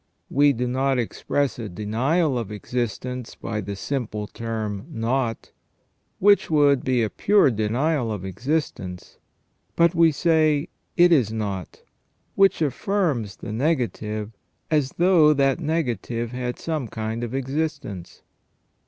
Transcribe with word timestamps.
We 0.31 0.51
do 0.51 0.65
not 0.67 0.97
express 0.97 1.59
a 1.59 1.69
denial 1.69 2.35
of 2.35 2.51
existence 2.51 3.35
by 3.35 3.61
the 3.61 3.75
simple 3.75 4.25
term 4.25 4.87
not, 4.89 5.51
which 6.17 6.49
would 6.49 6.83
be 6.83 7.03
a 7.03 7.09
pure 7.11 7.51
denial 7.51 8.11
of 8.11 8.25
existence, 8.25 9.19
but 9.75 9.93
we 9.93 10.11
say 10.11 10.69
it 10.97 11.11
is 11.11 11.31
not, 11.31 11.83
which 12.33 12.63
affirms 12.63 13.35
the 13.35 13.51
negative, 13.51 14.31
as 14.71 14.93
though 14.97 15.33
that 15.35 15.59
negative 15.59 16.31
had 16.31 16.57
some 16.57 16.87
kind 16.87 17.23
of 17.23 17.35
existence. 17.35 18.23